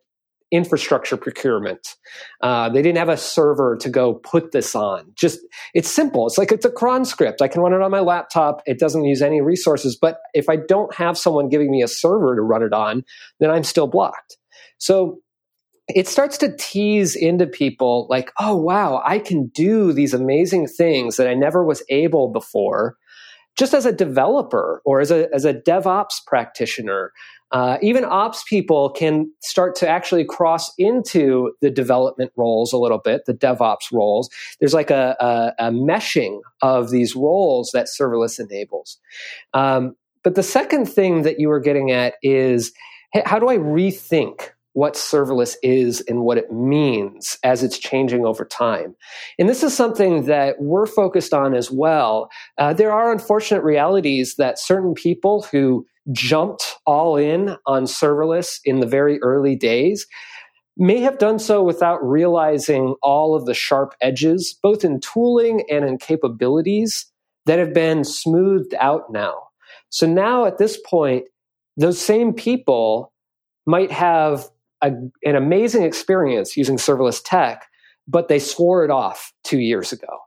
[0.54, 1.96] infrastructure procurement.
[2.42, 5.12] Uh, they didn't have a server to go put this on.
[5.16, 5.40] Just
[5.74, 6.28] it's simple.
[6.28, 7.42] It's like it's a cron script.
[7.42, 8.62] I can run it on my laptop.
[8.68, 9.98] It doesn't use any resources.
[10.00, 13.04] But if I don't have someone giving me a server to run it on,
[13.40, 14.38] then I'm still blocked.
[14.78, 15.20] So
[15.88, 21.18] it starts to tease into people like, oh wow, I can do these amazing things
[21.18, 22.96] that I never was able before.
[23.58, 27.12] Just as a developer or as a as a DevOps practitioner,
[27.54, 32.98] Uh, even ops people can start to actually cross into the development roles a little
[32.98, 34.30] bit, the DevOps roles.
[34.60, 38.98] There's like a, a, a meshing of these roles that serverless enables.
[39.54, 42.74] Um, but the second thing that you were getting at is
[43.26, 48.44] how do I rethink what serverless is and what it means as it's changing over
[48.44, 48.96] time.
[49.38, 52.30] And this is something that we're focused on as well.
[52.58, 58.80] Uh, there are unfortunate realities that certain people who jumped all in on serverless in
[58.80, 60.06] the very early days
[60.78, 65.86] may have done so without realizing all of the sharp edges, both in tooling and
[65.86, 67.06] in capabilities
[67.46, 69.36] that have been smoothed out now.
[69.90, 71.26] So now at this point,
[71.78, 73.12] those same people
[73.66, 74.50] might have
[74.82, 74.92] a,
[75.24, 77.66] an amazing experience using serverless tech,
[78.08, 80.20] but they swore it off two years ago.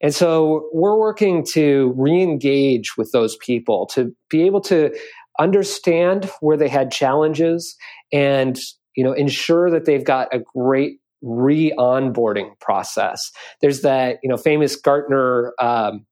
[0.00, 4.96] And so we're working to re engage with those people to be able to
[5.38, 7.76] understand where they had challenges
[8.12, 8.58] and
[8.96, 13.30] you know ensure that they've got a great re-onboarding process.
[13.60, 16.06] There's that you know famous gartner um,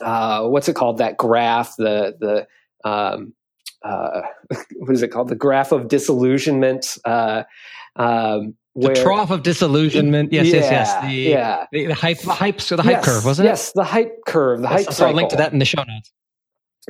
[0.00, 0.98] uh, what's it called?
[0.98, 3.34] That graph the the um,
[3.82, 4.22] uh,
[4.76, 7.44] what is it called the graph of disillusionment uh,
[7.96, 10.34] um, where, the trough of disillusionment.
[10.34, 11.02] Yes, yeah, yes, yes.
[11.02, 11.66] The, yeah.
[11.72, 13.50] The, the hype, the hype, so the hype yes, curve, wasn't it?
[13.50, 15.00] Yes, the hype curve, the hype.
[15.00, 16.12] I'll link to that in the show notes.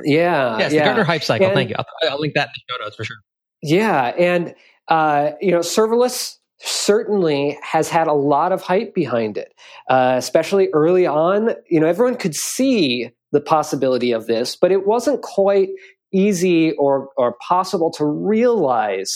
[0.03, 0.57] Yeah.
[0.57, 0.81] Yes, yeah.
[0.81, 1.47] the Gartner hype cycle.
[1.47, 1.75] And, Thank you.
[1.79, 3.17] I'll, I'll, link that in the show notes for sure.
[3.61, 4.13] Yeah.
[4.17, 4.53] And,
[4.89, 9.53] uh, you know, serverless certainly has had a lot of hype behind it,
[9.89, 11.51] uh, especially early on.
[11.69, 15.69] You know, everyone could see the possibility of this, but it wasn't quite
[16.13, 19.13] easy or, or possible to realize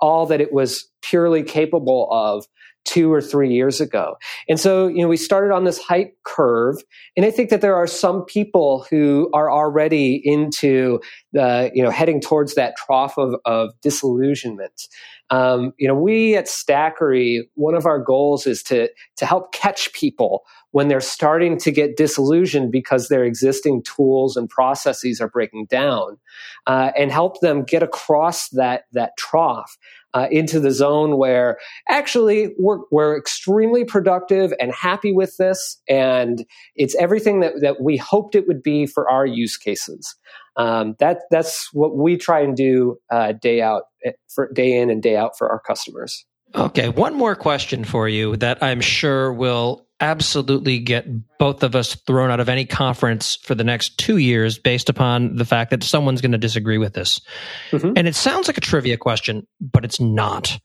[0.00, 2.44] all that it was purely capable of
[2.86, 4.16] two or three years ago.
[4.48, 6.76] And so, you know, we started on this hype curve.
[7.16, 11.00] And I think that there are some people who are already into
[11.32, 14.88] the, you know, heading towards that trough of, of disillusionment.
[15.30, 19.92] Um, you know, we at Stackery, one of our goals is to, to help catch
[19.92, 25.66] people when they're starting to get disillusioned because their existing tools and processes are breaking
[25.66, 26.18] down
[26.66, 29.76] uh, and help them get across that, that trough
[30.14, 36.44] uh, into the zone where actually we're, we're extremely productive and happy with this, and
[36.74, 40.14] it's everything that, that we hoped it would be for our use cases.
[40.56, 44.88] Um, that that's what we try and do uh, day out eh, for day in
[44.88, 46.24] and day out for our customers.
[46.54, 51.06] Okay, one more question for you that I'm sure will absolutely get
[51.38, 55.36] both of us thrown out of any conference for the next two years based upon
[55.36, 57.20] the fact that someone's going to disagree with this.
[57.70, 57.92] Mm-hmm.
[57.96, 60.58] And it sounds like a trivia question, but it's not.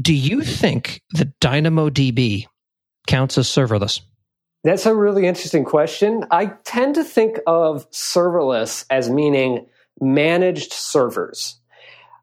[0.00, 2.46] Do you think that DynamoDB
[3.06, 4.00] counts as serverless?
[4.64, 6.24] That's a really interesting question.
[6.30, 9.66] I tend to think of serverless as meaning
[10.00, 11.60] managed servers.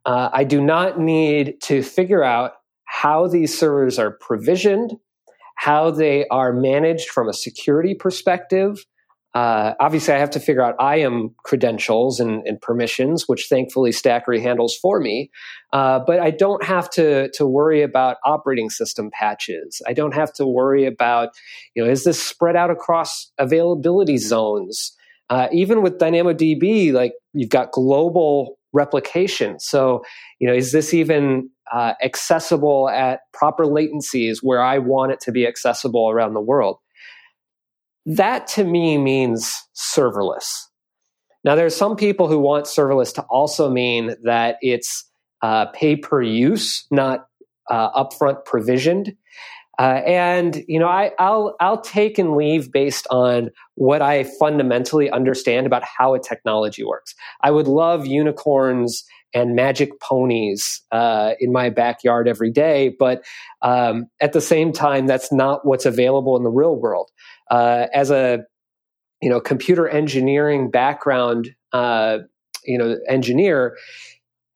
[0.05, 4.97] Uh, I do not need to figure out how these servers are provisioned
[5.55, 8.85] how they are managed from a security perspective.
[9.33, 14.41] Uh, obviously, I have to figure out IAM credentials and, and permissions, which thankfully Stackery
[14.41, 15.29] handles for me.
[15.73, 19.81] Uh, but I don't have to to worry about operating system patches.
[19.85, 21.29] I don't have to worry about,
[21.73, 24.93] you know, is this spread out across availability zones?
[25.29, 29.59] Uh, even with DynamoDB, like you've got global replication.
[29.59, 30.03] So,
[30.39, 35.31] you know, is this even uh, accessible at proper latencies where I want it to
[35.31, 36.77] be accessible around the world.
[38.05, 40.45] That to me means serverless.
[41.43, 45.05] Now, there are some people who want serverless to also mean that it's
[45.41, 47.27] uh, pay per use, not
[47.69, 49.15] uh, upfront provisioned.
[49.79, 55.09] Uh, and you know, I, will I'll take and leave based on what I fundamentally
[55.09, 57.13] understand about how a technology works.
[57.41, 62.95] I would love unicorns and magic ponies uh, in my backyard every day.
[62.97, 63.23] But
[63.61, 67.11] um, at the same time, that's not what's available in the real world.
[67.51, 68.43] Uh, as a
[69.21, 72.19] you know computer engineering background, uh,
[72.63, 73.77] you know engineer.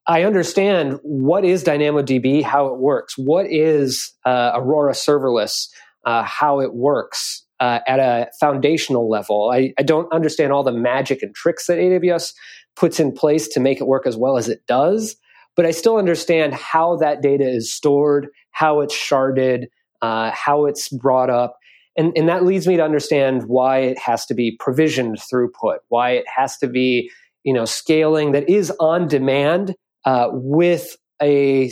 [0.09, 3.15] I understand what is DynamoDB, how it works.
[3.15, 5.67] What is uh, Aurora Serverless,
[6.03, 9.51] uh, how it works uh, at a foundational level.
[9.53, 12.33] I, I, don't understand all the magic and tricks that AWS
[12.75, 15.15] puts in place to make it work as well as it does.
[15.55, 19.65] But I still understand how that data is stored, how it's sharded,
[20.01, 21.57] uh, how it's brought up.
[21.97, 26.11] And, and that leads me to understand why it has to be provisioned throughput, why
[26.11, 27.11] it has to be
[27.43, 29.75] you know, scaling that is on demand
[30.05, 31.69] uh, with a,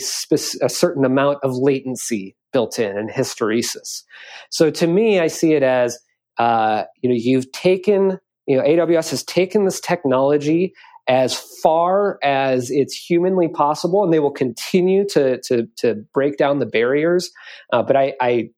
[0.62, 4.02] a certain amount of latency built in and hysteresis.
[4.50, 5.98] So to me, I see it as
[6.38, 10.72] uh, you know you've taken you know AWS has taken this technology
[11.08, 16.58] as far as it's humanly possible, and they will continue to to, to break down
[16.58, 17.30] the barriers.
[17.72, 18.50] Uh, but I, I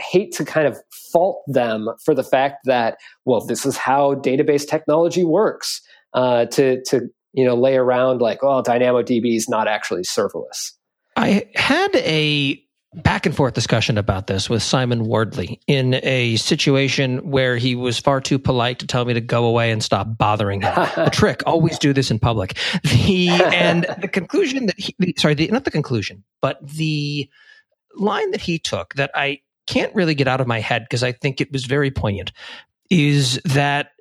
[0.00, 0.78] hate to kind of
[1.12, 5.80] fault them for the fact that well, this is how database technology works.
[6.12, 10.72] Uh, to to you know lay around like, well, DynamoDB is not actually serverless.
[11.16, 12.60] I had a
[12.94, 17.98] back and forth discussion about this with Simon Wardley in a situation where he was
[17.98, 20.72] far too polite to tell me to go away and stop bothering him.
[20.96, 21.42] a trick.
[21.46, 22.56] Always do this in public.
[22.82, 27.28] The and the conclusion that he sorry, the, not the conclusion, but the
[27.96, 31.12] line that he took that I can't really get out of my head because I
[31.12, 32.32] think it was very poignant
[32.90, 33.92] is that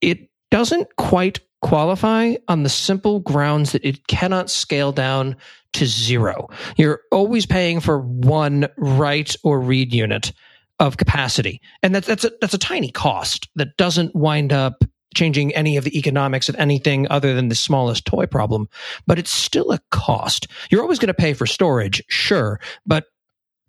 [0.00, 5.36] it doesn't quite qualify on the simple grounds that it cannot scale down
[5.74, 6.48] to zero.
[6.76, 10.32] You're always paying for one write or read unit
[10.78, 11.60] of capacity.
[11.82, 14.84] And that's, that's a, that's a tiny cost that doesn't wind up
[15.14, 18.68] changing any of the economics of anything other than the smallest toy problem,
[19.06, 20.46] but it's still a cost.
[20.70, 23.06] You're always going to pay for storage, sure, but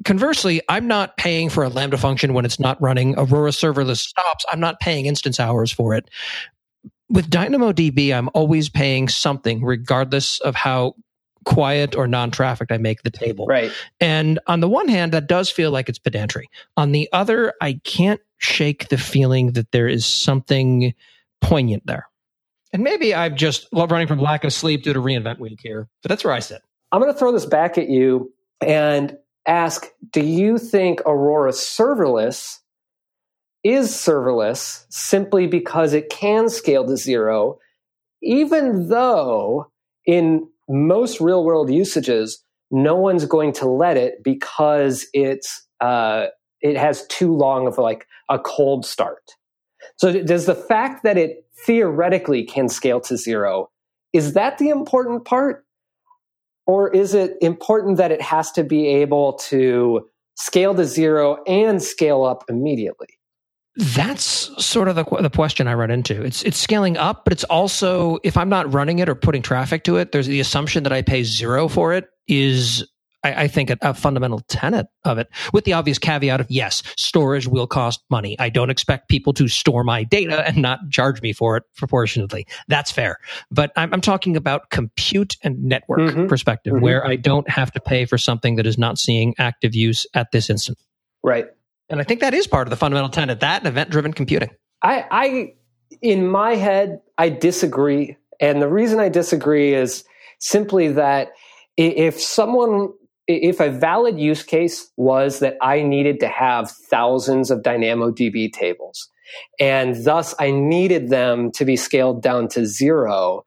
[0.05, 3.15] conversely, I'm not paying for a Lambda function when it's not running.
[3.17, 4.45] Aurora serverless stops.
[4.51, 6.09] I'm not paying instance hours for it
[7.09, 10.95] with DynamoDB, I'm always paying something, regardless of how
[11.45, 13.45] quiet or non-trafficked I make the table.
[13.47, 13.71] Right.
[13.99, 16.49] And on the one hand, that does feel like it's pedantry.
[16.77, 20.93] On the other, I can't shake the feeling that there is something
[21.41, 22.07] poignant there.
[22.71, 25.87] And maybe I'm just love running from lack of sleep due to reinvent week here,
[26.03, 26.61] but that's where I sit.
[26.91, 28.31] I'm going to throw this back at you
[28.61, 32.59] and ask Do you think Aurora serverless
[33.63, 37.59] is serverless simply because it can scale to zero,
[38.21, 39.71] even though
[40.05, 46.27] in most real world usages, no one's going to let it because it's uh,
[46.61, 49.31] it has too long of like a cold start.
[49.95, 53.69] So does the fact that it theoretically can scale to zero
[54.13, 55.65] is that the important part,
[56.65, 61.81] or is it important that it has to be able to scale to zero and
[61.81, 63.18] scale up immediately?
[63.79, 66.21] That's sort of the, the question I run into.
[66.21, 69.85] It's it's scaling up, but it's also if I'm not running it or putting traffic
[69.85, 72.85] to it, there's the assumption that I pay zero for it is
[73.23, 76.83] I, I think a, a, fundamental tenet of it, with the obvious caveat of yes,
[76.97, 78.37] storage will cost money.
[78.37, 82.47] I don't expect people to store my data and not charge me for it proportionately.
[82.67, 83.17] That's fair.
[83.49, 86.27] But I'm, I'm talking about compute and network mm-hmm.
[86.27, 86.83] perspective, mm-hmm.
[86.83, 90.31] where I don't have to pay for something that is not seeing active use at
[90.31, 90.77] this instant.
[91.23, 91.47] Right.
[91.89, 94.51] And I think that is part of the fundamental tenet that event driven computing.
[94.83, 95.53] I, I,
[96.01, 98.17] in my head, I disagree.
[98.39, 100.03] And the reason I disagree is
[100.39, 101.29] simply that
[101.77, 102.89] if someone,
[103.27, 109.09] if a valid use case was that I needed to have thousands of DynamoDB tables,
[109.59, 113.43] and thus I needed them to be scaled down to zero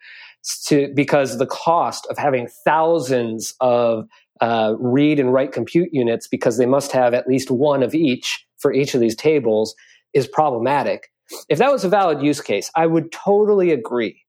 [0.66, 4.06] to, because the cost of having thousands of
[4.42, 8.44] uh, read and write compute units because they must have at least one of each
[8.58, 9.74] for each of these tables
[10.12, 11.08] is problematic.
[11.48, 14.20] If that was a valid use case, I would totally agree.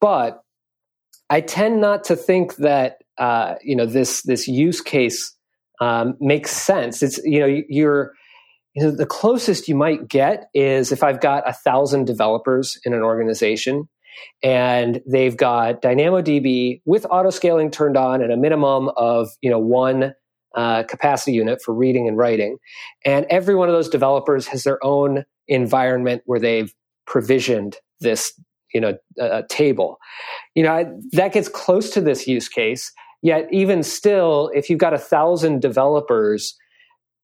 [0.00, 0.40] But
[1.28, 5.36] I tend not to think that uh, you know this this use case
[5.78, 7.02] um, makes sense.
[7.02, 8.14] It's you know you're
[8.74, 12.94] you know, the closest you might get is if I've got a thousand developers in
[12.94, 13.88] an organization
[14.42, 19.58] and they've got DynamoDB with auto scaling turned on and a minimum of you know
[19.58, 20.14] one
[20.54, 22.58] uh, capacity unit for reading and writing,
[23.04, 26.72] and every one of those developers has their own environment where they've
[27.06, 28.32] provisioned this
[28.72, 29.98] you know uh, table.
[30.54, 32.92] You know that gets close to this use case.
[33.22, 36.54] Yet even still, if you've got a thousand developers,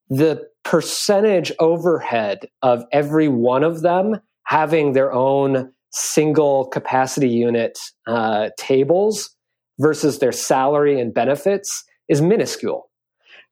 [0.08, 8.50] the percentage overhead of every one of them having their own single capacity unit uh,
[8.58, 9.30] tables
[9.78, 12.90] versus their salary and benefits is minuscule.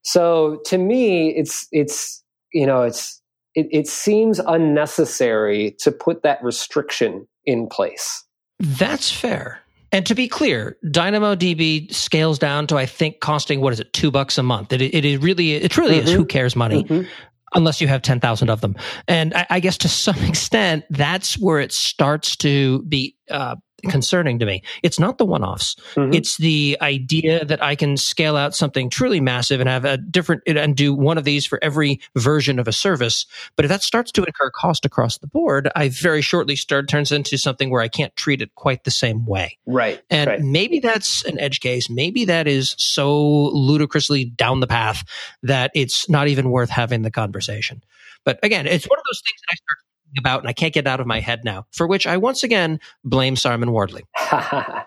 [0.02, 2.22] So to me, it's it's
[2.52, 3.20] you know it's
[3.54, 8.24] it, it seems unnecessary to put that restriction in place.
[8.58, 9.60] That's fair.
[9.90, 14.10] And to be clear, DynamoDB scales down to I think costing what is it, two
[14.10, 14.72] bucks a month.
[14.72, 16.08] It it is really it truly mm-hmm.
[16.08, 16.84] is who cares money.
[16.84, 17.08] Mm-hmm
[17.54, 18.76] unless you have 10,000 of them.
[19.06, 24.38] And I, I, guess to some extent, that's where it starts to be uh, concerning
[24.38, 24.62] to me.
[24.82, 25.76] It's not the one offs.
[25.94, 26.12] Mm-hmm.
[26.12, 30.42] It's the idea that I can scale out something truly massive and have a different
[30.46, 33.26] and do one of these for every version of a service.
[33.56, 37.12] But if that starts to incur cost across the board, I very shortly start turns
[37.12, 39.58] into something where I can't treat it quite the same way.
[39.66, 40.02] Right.
[40.10, 40.40] And right.
[40.40, 41.88] maybe that's an edge case.
[41.88, 45.04] Maybe that is so ludicrously down the path
[45.42, 47.82] that it's not even worth having the conversation.
[48.24, 49.78] But again, it's one of those things that I start
[50.16, 52.80] about and I can't get out of my head now, for which I once again
[53.04, 54.04] blame Simon Wardley.
[54.32, 54.82] yeah,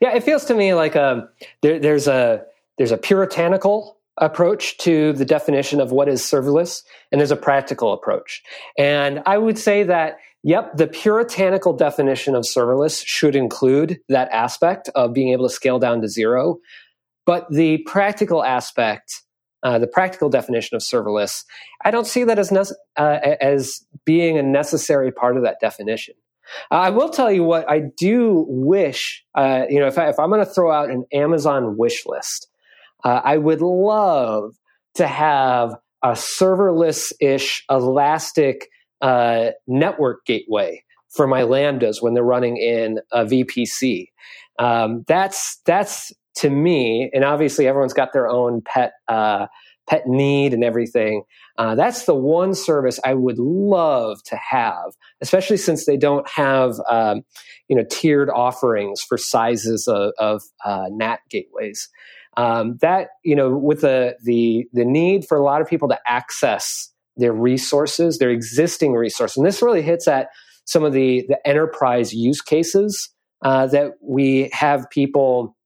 [0.00, 1.28] it feels to me like a, um,
[1.62, 2.44] there, there's a
[2.78, 7.92] there's a puritanical approach to the definition of what is serverless, and there's a practical
[7.92, 8.42] approach.
[8.78, 14.88] And I would say that, yep, the puritanical definition of serverless should include that aspect
[14.94, 16.58] of being able to scale down to zero.
[17.24, 19.22] But the practical aspect,
[19.62, 21.44] uh, the practical definition of serverless,
[21.84, 22.52] I don't see that as,
[22.96, 26.14] uh, as being a necessary part of that definition.
[26.70, 30.30] Uh, I will tell you what I do wish, uh, you know, if, I, I'm
[30.30, 32.48] going to throw out an Amazon wish list,
[33.04, 34.54] uh, I would love
[34.94, 38.68] to have a serverless ish elastic
[39.66, 44.08] network gateway for my lambdas when they're running in a VPC.
[44.58, 49.46] Um, that's that's to me, and obviously everyone's got their own pet uh,
[49.88, 51.22] pet need and everything.
[51.58, 56.74] Uh, that's the one service I would love to have, especially since they don't have
[56.90, 57.22] um,
[57.68, 61.88] you know tiered offerings for sizes of, of uh, NAT gateways.
[62.36, 65.98] Um, that you know, with the the the need for a lot of people to
[66.06, 70.28] access their resources, their existing resources, and this really hits at
[70.64, 73.10] some of the the enterprise use cases
[73.42, 75.56] uh, that we have people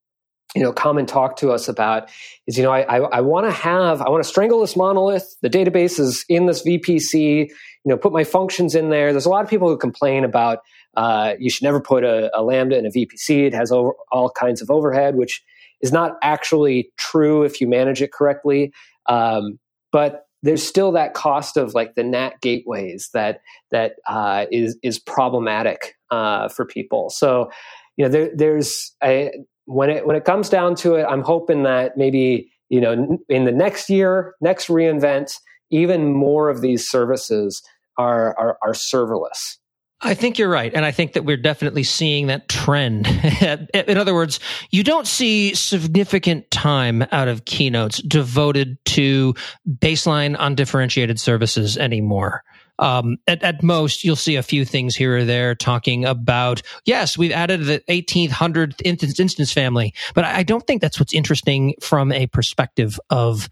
[0.57, 2.09] you know come and talk to us about
[2.47, 5.37] is you know i, I, I want to have i want to strangle this monolith
[5.43, 7.55] the database is in this vpc you
[7.85, 10.59] know put my functions in there there's a lot of people who complain about
[10.97, 14.31] uh, you should never put a, a, lambda in a vpc it has over, all
[14.31, 15.45] kinds of overhead which
[15.81, 18.73] is not actually true if you manage it correctly.
[19.07, 19.59] Um,
[19.93, 23.41] but there's still that cost of like the NAT gateways that
[23.71, 27.11] that uh, is is problematic uh, for people.
[27.11, 27.51] So
[27.97, 29.33] you know there, there's a,
[29.67, 33.45] when it when it comes down to it, I'm hoping that maybe you know in
[33.45, 35.33] the next year, next reinvent,
[35.71, 37.63] even more of these services
[37.99, 39.57] are are, are serverless.
[40.03, 40.73] I think you're right.
[40.75, 43.07] And I think that we're definitely seeing that trend.
[43.75, 44.41] In other words,
[44.71, 49.35] you don't see significant time out of keynotes devoted to
[49.67, 52.45] baseline undifferentiated services anymore.
[52.79, 57.17] Um, at, at, most, you'll see a few things here or there talking about, yes,
[57.17, 62.13] we've added the 1800th instance, instance family, but I don't think that's what's interesting from
[62.13, 63.49] a perspective of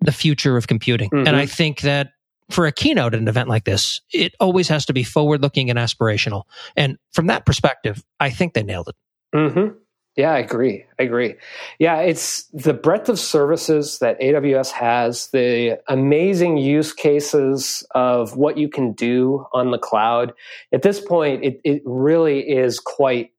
[0.00, 1.10] the future of computing.
[1.10, 1.26] Mm-hmm.
[1.26, 2.12] And I think that
[2.50, 5.70] for a keynote at an event like this, it always has to be forward looking
[5.70, 6.44] and aspirational.
[6.76, 8.96] And from that perspective, I think they nailed it.
[9.34, 9.76] Mm-hmm.
[10.20, 10.84] Yeah, I agree.
[10.98, 11.36] I agree.
[11.78, 18.58] Yeah, it's the breadth of services that AWS has, the amazing use cases of what
[18.58, 20.34] you can do on the cloud.
[20.74, 23.30] At this point, it, it really is quite,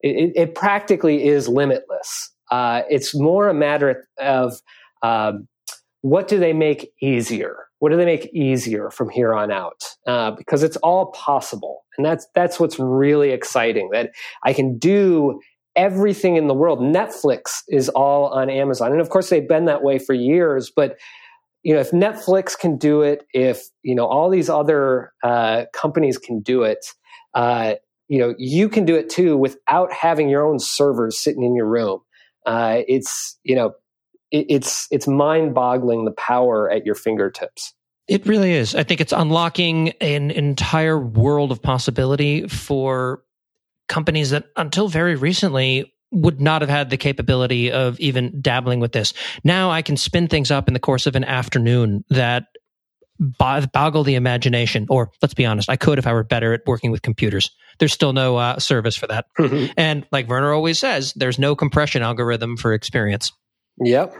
[0.00, 2.32] it, it practically is limitless.
[2.50, 4.58] Uh, it's more a matter of
[5.02, 5.46] um,
[6.00, 7.66] what do they make easier?
[7.82, 9.82] what do they make easier from here on out?
[10.06, 13.90] Uh, because it's all possible, and that's that's what's really exciting.
[13.90, 14.12] That
[14.44, 15.40] I can do
[15.76, 16.80] everything in the world.
[16.80, 20.70] Netflix is all on Amazon, and of course they've been that way for years.
[20.74, 20.98] But
[21.62, 26.18] you know, if Netflix can do it, if you know all these other uh, companies
[26.18, 26.84] can do it,
[27.34, 27.74] uh,
[28.08, 31.66] you know, you can do it too without having your own servers sitting in your
[31.66, 32.00] room.
[32.44, 33.74] Uh, it's you know
[34.30, 37.74] it's it's mind boggling the power at your fingertips.
[38.08, 38.74] It really is.
[38.74, 43.22] I think it's unlocking an entire world of possibility for
[43.92, 48.92] companies that until very recently would not have had the capability of even dabbling with
[48.92, 49.12] this.
[49.44, 52.46] Now I can spin things up in the course of an afternoon that
[53.18, 54.86] boggle the imagination.
[54.88, 57.50] Or let's be honest, I could if I were better at working with computers.
[57.78, 59.26] There's still no uh, service for that.
[59.38, 59.72] Mm-hmm.
[59.76, 63.30] And like Werner always says, there's no compression algorithm for experience.
[63.78, 64.14] Yep.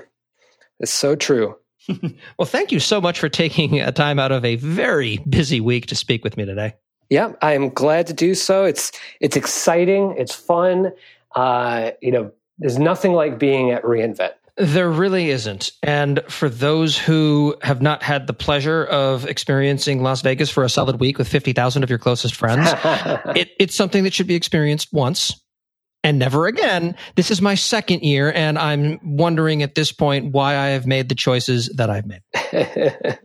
[0.81, 1.57] It's so true.
[2.39, 5.87] well, thank you so much for taking a time out of a very busy week
[5.87, 6.75] to speak with me today.
[7.13, 8.65] Yeah, I am glad to do so.
[8.65, 8.91] It's
[9.21, 10.15] it's exciting.
[10.17, 10.93] It's fun.
[11.37, 14.33] Uh, you know, there's nothing like being at reInvent.
[14.57, 15.73] There really isn't.
[15.83, 20.71] And for those who have not had the pleasure of experiencing Las Vegas for a
[20.71, 22.71] solid week with 50,000 of your closest friends,
[23.37, 25.39] it, it's something that should be experienced once
[26.03, 26.97] and never again.
[27.17, 31.11] This is my second year, and I'm wondering at this point why I have made
[31.11, 32.23] the choices that I've made.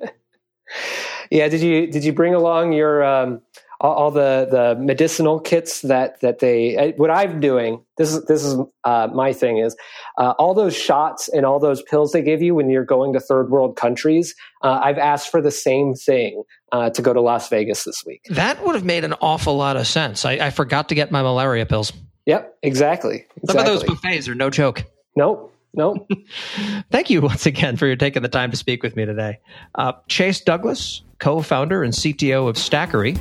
[1.32, 3.42] yeah, did you did you bring along your um,
[3.80, 7.84] all, all, the the medicinal kits that that they what I'm doing?
[7.98, 9.76] This is this is uh, my thing is
[10.18, 13.20] uh, all those shots and all those pills they give you when you're going to
[13.20, 14.36] third world countries.
[14.64, 16.44] Uh, I've asked for the same thing.
[16.74, 18.24] Uh, to go to Las Vegas this week.
[18.30, 20.26] That would have made an awful lot of sense.
[20.26, 21.94] I, I forgot to get my malaria pills.
[22.26, 23.26] Yep, exactly.
[23.38, 23.48] exactly.
[23.48, 24.84] Some of those buffets are no joke.
[25.16, 25.54] Nope.
[25.74, 26.10] Nope.
[26.92, 29.40] Thank you once again for your taking the time to speak with me today.
[29.76, 33.18] Uh, Chase Douglas, co founder and CTO of Stackery.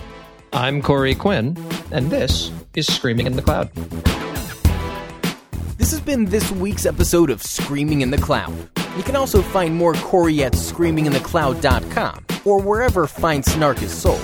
[0.57, 1.55] I'm Corey Quinn,
[1.91, 3.71] and this is Screaming in the Cloud.
[5.77, 8.71] This has been this week's episode of Screaming in the Cloud.
[8.97, 14.23] You can also find more Corey at screaminginthecloud.com or wherever fine snark is sold.